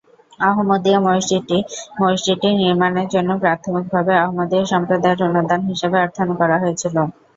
আহমদিয়া 0.39 0.99
মসজিদটি 1.07 1.57
মসজিদটি 1.99 2.49
নির্মাণের 2.59 3.07
জন্য 3.09 3.29
প্রাথমিকভাবে 3.43 4.13
আহমদিয়া 4.17 4.69
সম্প্রদায়ের 4.71 5.25
অনুদান 5.27 5.61
হিসেবে 5.69 5.97
অর্থায়ন 5.99 6.31
করা 6.39 6.55
হয়েছিল। 6.59 6.95